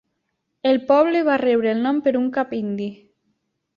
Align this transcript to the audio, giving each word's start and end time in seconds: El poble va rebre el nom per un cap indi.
El 0.69 0.79
poble 0.87 1.21
va 1.29 1.37
rebre 1.43 1.73
el 1.75 1.85
nom 1.89 1.99
per 2.07 2.17
un 2.23 2.27
cap 2.39 2.57
indi. 2.61 2.89